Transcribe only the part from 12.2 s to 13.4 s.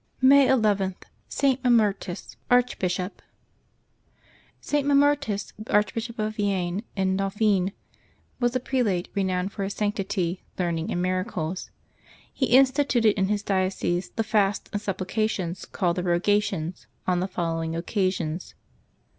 He instituted in